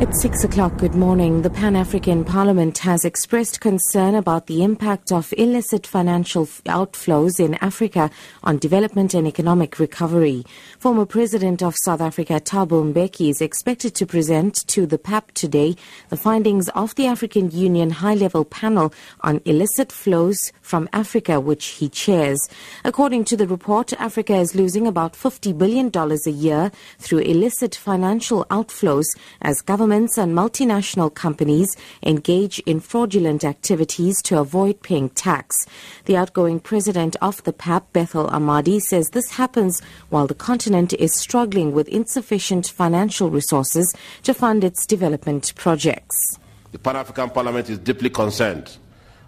It's 0.00 0.22
six 0.22 0.44
o'clock. 0.44 0.76
Good 0.76 0.94
morning. 0.94 1.42
The 1.42 1.50
Pan 1.50 1.74
African 1.74 2.24
Parliament 2.24 2.78
has 2.78 3.04
expressed 3.04 3.60
concern 3.60 4.14
about 4.14 4.46
the 4.46 4.62
impact 4.62 5.10
of 5.10 5.34
illicit 5.36 5.88
financial 5.88 6.46
outflows 6.66 7.40
in 7.40 7.54
Africa 7.54 8.08
on 8.44 8.58
development 8.58 9.12
and 9.14 9.26
economic 9.26 9.80
recovery. 9.80 10.44
Former 10.78 11.04
President 11.04 11.64
of 11.64 11.74
South 11.84 12.00
Africa, 12.00 12.34
Thabo 12.34 12.92
Mbeki, 12.92 13.30
is 13.30 13.40
expected 13.40 13.96
to 13.96 14.06
present 14.06 14.64
to 14.68 14.86
the 14.86 14.98
PAP 14.98 15.32
today 15.32 15.74
the 16.10 16.16
findings 16.16 16.68
of 16.76 16.94
the 16.94 17.08
African 17.08 17.50
Union 17.50 17.90
High 17.90 18.14
Level 18.14 18.44
Panel 18.44 18.94
on 19.22 19.40
Illicit 19.44 19.90
Flows 19.90 20.52
from 20.62 20.88
Africa, 20.92 21.40
which 21.40 21.66
he 21.66 21.88
chairs. 21.88 22.48
According 22.84 23.24
to 23.24 23.36
the 23.36 23.48
report, 23.48 23.92
Africa 23.94 24.36
is 24.36 24.54
losing 24.54 24.86
about 24.86 25.14
$50 25.14 25.58
billion 25.58 25.90
a 25.92 26.30
year 26.30 26.70
through 27.00 27.18
illicit 27.18 27.74
financial 27.74 28.44
outflows 28.44 29.06
as 29.42 29.60
government 29.60 29.87
governments 29.88 30.18
and 30.18 30.36
multinational 30.36 31.14
companies 31.14 31.74
engage 32.02 32.58
in 32.66 32.78
fraudulent 32.78 33.42
activities 33.42 34.20
to 34.20 34.38
avoid 34.38 34.82
paying 34.82 35.08
tax. 35.08 35.64
The 36.04 36.14
outgoing 36.14 36.60
president 36.60 37.16
of 37.22 37.42
the 37.44 37.54
PAP, 37.54 37.90
Bethel 37.94 38.28
Amadi, 38.28 38.80
says 38.80 39.08
this 39.08 39.30
happens 39.30 39.80
while 40.10 40.26
the 40.26 40.34
continent 40.34 40.92
is 40.92 41.14
struggling 41.14 41.72
with 41.72 41.88
insufficient 41.88 42.66
financial 42.66 43.30
resources 43.30 43.94
to 44.24 44.34
fund 44.34 44.62
its 44.62 44.84
development 44.84 45.54
projects. 45.54 46.38
The 46.72 46.78
Pan 46.78 46.96
African 46.96 47.30
Parliament 47.30 47.70
is 47.70 47.78
deeply 47.78 48.10
concerned 48.10 48.76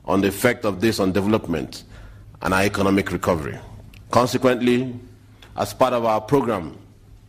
on 0.05 0.20
the 0.20 0.28
effect 0.28 0.66
of 0.66 0.83
this 0.83 1.00
on 1.00 1.12
development 1.12 1.84
and 2.42 2.52
our 2.52 2.64
economic 2.64 3.12
recovery. 3.12 3.58
Consequently, 4.11 4.95
as 5.56 5.72
part 5.72 5.95
of 5.95 6.05
our 6.05 6.20
program 6.20 6.77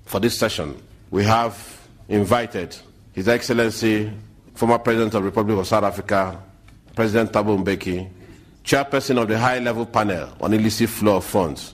for 0.03 0.19
this 0.19 0.37
session, 0.37 0.75
we 1.11 1.23
have 1.23 1.87
invited 2.09 2.75
his 3.13 3.27
Excellency, 3.27 4.11
former 4.55 4.79
President 4.79 5.13
of 5.13 5.21
the 5.23 5.29
Republic 5.29 5.57
of 5.57 5.67
South 5.67 5.83
Africa, 5.83 6.41
President 6.95 7.31
Thabo 7.31 7.63
Mbeki, 7.63 8.09
chairperson 8.63 9.21
of 9.21 9.27
the 9.27 9.37
high-level 9.37 9.85
panel 9.87 10.29
on 10.39 10.53
illicit 10.53 10.89
flow 10.89 11.17
of 11.17 11.25
funds, 11.25 11.73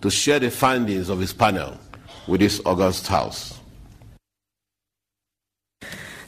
to 0.00 0.10
share 0.10 0.38
the 0.38 0.50
findings 0.50 1.08
of 1.08 1.18
his 1.18 1.32
panel 1.32 1.76
with 2.26 2.40
this 2.40 2.60
august 2.64 3.06
House. 3.06 3.55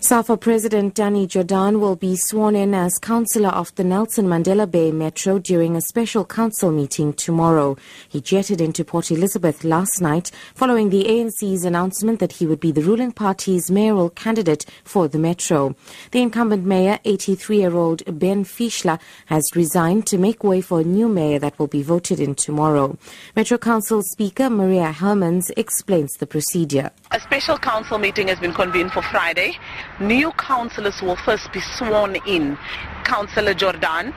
SAFA 0.01 0.37
President 0.37 0.95
Danny 0.95 1.27
Jordaan 1.27 1.81
will 1.81 1.97
be 1.97 2.15
sworn 2.15 2.55
in 2.55 2.73
as 2.73 3.01
councillor 3.01 3.49
of 3.49 3.75
the 3.75 3.83
Nelson 3.83 4.27
Mandela 4.27 4.71
Bay 4.71 4.93
Metro 4.93 5.41
during 5.41 5.75
a 5.75 5.81
special 5.81 6.25
council 6.25 6.71
meeting 6.71 7.13
tomorrow. 7.13 7.77
He 8.09 8.21
jetted 8.21 8.61
into 8.61 8.85
Port 8.85 9.11
Elizabeth 9.11 9.65
last 9.65 10.01
night 10.01 10.31
following 10.55 10.91
the 10.91 11.05
ANC's 11.05 11.65
announcement 11.65 12.21
that 12.21 12.35
he 12.35 12.47
would 12.47 12.61
be 12.61 12.71
the 12.71 12.81
ruling 12.81 13.11
party's 13.11 13.73
mayoral 13.73 14.09
candidate 14.11 14.65
for 14.85 15.09
the 15.09 15.19
Metro. 15.19 15.75
The 16.13 16.23
incumbent 16.23 16.65
mayor, 16.65 17.01
83-year-old 17.05 18.05
Benson 18.21 18.45
Fihla, 18.45 19.01
has 19.27 19.51
resigned 19.57 20.07
to 20.07 20.17
make 20.17 20.45
way 20.45 20.61
for 20.61 20.81
a 20.81 20.85
new 20.85 21.09
mayor 21.09 21.41
that 21.41 21.59
will 21.59 21.67
be 21.67 21.83
voted 21.83 22.21
in 22.21 22.37
tomorrow. 22.37 22.97
Metro 23.35 23.59
Council 23.59 24.03
Speaker 24.03 24.49
Maria 24.49 24.93
Hermans 24.93 25.51
explains 25.57 26.13
the 26.15 26.27
procedure. 26.27 26.93
A 27.11 27.19
special 27.19 27.59
council 27.59 27.99
meeting 27.99 28.29
has 28.29 28.39
been 28.39 28.55
convened 28.55 28.93
for 28.93 29.03
Friday 29.03 29.59
new 30.01 30.33
councillors 30.33 31.03
will 31.03 31.17
first 31.17 31.53
be 31.53 31.61
sworn 31.61 32.17
in. 32.27 32.57
Councillor 33.05 33.55
Jordaan, 33.55 34.13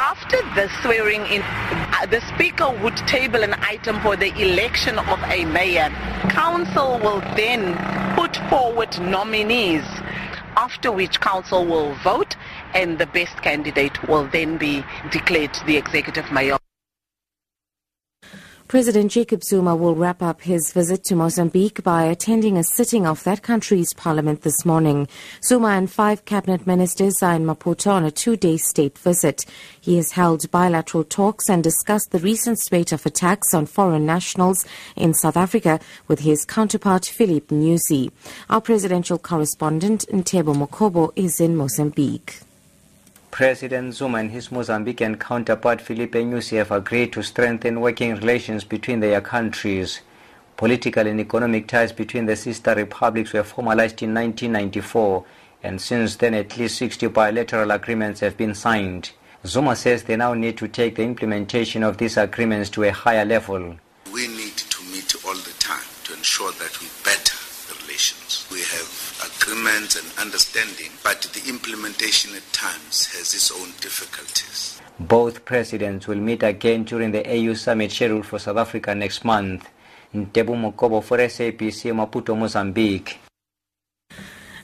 After 0.00 0.38
the 0.54 0.68
swearing 0.82 1.20
in, 1.26 1.42
uh, 1.42 2.06
the 2.06 2.20
Speaker 2.34 2.70
would 2.82 2.96
table 3.06 3.42
an 3.42 3.54
item 3.60 4.00
for 4.00 4.16
the 4.16 4.32
election 4.40 4.98
of 4.98 5.18
a 5.24 5.44
mayor. 5.44 5.90
Council 6.30 6.98
will 6.98 7.20
then 7.36 7.76
put 8.16 8.36
forward 8.48 8.98
nominees, 9.00 9.84
after 10.56 10.90
which 10.90 11.20
Council 11.20 11.64
will 11.64 11.94
vote 12.02 12.36
and 12.74 12.98
the 12.98 13.06
best 13.06 13.36
candidate 13.42 14.02
will 14.08 14.26
then 14.28 14.58
be 14.58 14.84
declared 15.10 15.56
the 15.66 15.76
executive 15.76 16.30
mayor. 16.32 16.61
President 18.72 19.10
Jacob 19.10 19.44
Zuma 19.44 19.76
will 19.76 19.94
wrap 19.94 20.22
up 20.22 20.40
his 20.40 20.72
visit 20.72 21.04
to 21.04 21.14
Mozambique 21.14 21.82
by 21.82 22.04
attending 22.04 22.56
a 22.56 22.64
sitting 22.64 23.06
of 23.06 23.22
that 23.24 23.42
country's 23.42 23.92
parliament 23.92 24.40
this 24.40 24.64
morning. 24.64 25.08
Zuma 25.44 25.68
and 25.72 25.90
five 25.90 26.24
cabinet 26.24 26.66
ministers 26.66 27.22
are 27.22 27.34
in 27.34 27.44
Maputo 27.44 27.90
on 27.90 28.06
a 28.06 28.10
two-day 28.10 28.56
state 28.56 28.96
visit. 28.96 29.44
He 29.78 29.96
has 29.96 30.12
held 30.12 30.50
bilateral 30.50 31.04
talks 31.04 31.50
and 31.50 31.62
discussed 31.62 32.12
the 32.12 32.18
recent 32.20 32.60
spate 32.60 32.92
of 32.92 33.04
attacks 33.04 33.52
on 33.52 33.66
foreign 33.66 34.06
nationals 34.06 34.64
in 34.96 35.12
South 35.12 35.36
Africa 35.36 35.78
with 36.08 36.20
his 36.20 36.46
counterpart 36.46 37.04
Philip 37.04 37.48
Nyusi. 37.48 38.10
Our 38.48 38.62
presidential 38.62 39.18
correspondent 39.18 40.06
Ntebo 40.10 40.56
Mokobo 40.56 41.12
is 41.14 41.40
in 41.40 41.56
Mozambique. 41.56 42.40
President 43.32 43.94
Zuma 43.94 44.18
and 44.18 44.30
his 44.30 44.48
Mozambican 44.48 45.18
counterpart 45.18 45.80
Filipe 45.80 46.12
Nyusi 46.12 46.58
have 46.58 46.70
agreed 46.70 47.14
to 47.14 47.22
strengthen 47.22 47.80
working 47.80 48.14
relations 48.16 48.62
between 48.62 49.00
their 49.00 49.22
countries. 49.22 50.02
Political 50.58 51.06
and 51.06 51.18
economic 51.18 51.66
ties 51.66 51.92
between 51.92 52.26
the 52.26 52.36
sister 52.36 52.74
republics 52.74 53.32
were 53.32 53.42
formalized 53.42 54.02
in 54.02 54.12
1994 54.12 55.24
and 55.62 55.80
since 55.80 56.16
then 56.16 56.34
at 56.34 56.58
least 56.58 56.76
60 56.76 57.06
bilateral 57.06 57.70
agreements 57.70 58.20
have 58.20 58.36
been 58.36 58.54
signed. 58.54 59.12
Zuma 59.46 59.76
says 59.76 60.02
they 60.02 60.16
now 60.16 60.34
need 60.34 60.58
to 60.58 60.68
take 60.68 60.96
the 60.96 61.02
implementation 61.02 61.82
of 61.82 61.96
these 61.96 62.18
agreements 62.18 62.68
to 62.68 62.82
a 62.84 62.92
higher 62.92 63.24
level. 63.24 63.76
Agreement 69.52 69.96
and 69.96 70.06
understanding, 70.18 70.90
but 71.04 71.20
the 71.34 71.46
implementation 71.46 72.34
at 72.34 72.42
times 72.54 73.04
has 73.12 73.34
its 73.34 73.50
own 73.52 73.68
difficulties. 73.82 74.80
Both 74.98 75.44
presidents 75.44 76.06
will 76.06 76.16
meet 76.16 76.42
again 76.42 76.84
during 76.84 77.12
the 77.12 77.20
AU 77.30 77.52
summit 77.52 77.92
scheduled 77.92 78.24
for 78.24 78.38
South 78.38 78.56
Africa 78.56 78.94
next 78.94 79.26
month. 79.26 79.68
Ntebo 80.14 80.56
Mokobo 80.56 81.02
for 81.04 81.18
SABC 81.18 81.92
Maputo, 81.92 82.34
Mozambique. 82.34 83.18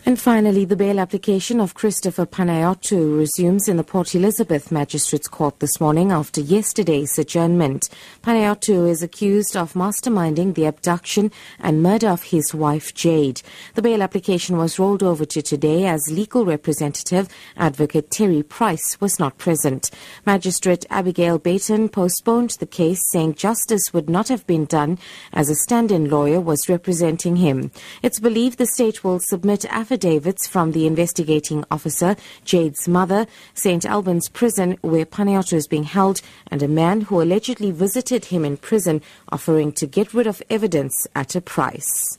And 0.06 0.18
finally, 0.18 0.64
the 0.64 0.76
bail 0.76 1.00
application 1.00 1.60
of 1.60 1.74
Christopher 1.74 2.24
Panayiotou 2.24 3.18
resumes 3.18 3.68
in 3.68 3.76
the 3.76 3.84
Port 3.84 4.14
Elizabeth 4.14 4.72
Magistrates 4.72 5.28
Court 5.28 5.58
this 5.60 5.80
morning 5.80 6.12
after 6.12 6.40
yesterday's 6.40 7.18
adjournment. 7.18 7.90
Panayiotou 8.22 8.88
is 8.88 9.02
accused 9.02 9.54
of 9.54 9.74
masterminding 9.74 10.54
the 10.54 10.64
abduction 10.64 11.30
and 11.58 11.82
murder 11.82 12.08
of 12.08 12.22
his 12.22 12.54
wife 12.54 12.94
Jade. 12.94 13.42
The 13.74 13.82
bail 13.82 14.02
application 14.02 14.56
was 14.56 14.78
rolled 14.78 15.02
over 15.02 15.26
to 15.26 15.42
today 15.42 15.86
as 15.86 16.10
legal 16.10 16.46
representative 16.46 17.28
advocate 17.58 18.10
Terry 18.10 18.42
Price 18.42 18.98
was 19.00 19.18
not 19.18 19.36
present. 19.36 19.90
Magistrate 20.24 20.86
Abigail 20.88 21.38
Beeton 21.38 21.90
postponed 21.92 22.50
the 22.60 22.66
case 22.66 23.02
saying 23.10 23.34
justice 23.34 23.92
would 23.92 24.08
not 24.08 24.28
have 24.28 24.46
been 24.46 24.64
done 24.64 24.98
as 25.34 25.50
a 25.50 25.54
stand-in 25.54 26.08
lawyer 26.08 26.40
was 26.40 26.68
representing 26.68 27.36
him. 27.36 27.70
It's 28.02 28.20
believed 28.20 28.56
the 28.56 28.66
state 28.66 29.04
will 29.04 29.20
submit 29.20 29.66
affidavits 29.66 29.87
affidavits 29.88 30.46
from 30.46 30.72
the 30.72 30.86
investigating 30.86 31.64
officer, 31.70 32.14
Jade's 32.44 32.86
mother, 32.86 33.26
St. 33.54 33.86
Albans 33.86 34.28
prison 34.28 34.76
where 34.82 35.06
Panayiotou 35.06 35.54
is 35.54 35.66
being 35.66 35.84
held, 35.84 36.20
and 36.50 36.62
a 36.62 36.68
man 36.68 37.00
who 37.00 37.22
allegedly 37.22 37.70
visited 37.70 38.26
him 38.26 38.44
in 38.44 38.58
prison 38.58 39.00
offering 39.32 39.72
to 39.72 39.86
get 39.86 40.12
rid 40.12 40.26
of 40.26 40.42
evidence 40.50 41.06
at 41.14 41.34
a 41.34 41.40
price. 41.40 42.18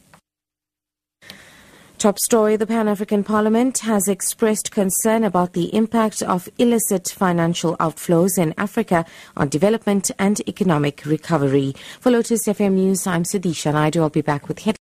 Top 1.99 2.17
story 2.17 2.55
The 2.55 2.65
Pan 2.65 2.87
African 2.87 3.25
Parliament 3.25 3.79
has 3.79 4.07
expressed 4.07 4.71
concern 4.71 5.25
about 5.25 5.51
the 5.51 5.75
impact 5.75 6.21
of 6.23 6.47
illicit 6.57 7.09
financial 7.09 7.75
outflows 7.75 8.37
in 8.37 8.53
Africa 8.57 9.05
on 9.35 9.49
development 9.49 10.09
and 10.17 10.39
economic 10.47 11.05
recovery. 11.05 11.75
For 11.99 12.09
Lotus 12.09 12.47
FM 12.47 12.75
News, 12.75 13.05
I'm 13.05 13.23
Sudisha 13.23 13.73
Naidu. 13.73 14.01
I'll 14.01 14.09
be 14.09 14.21
back 14.21 14.47
with 14.47 14.59
headlines. 14.59 14.77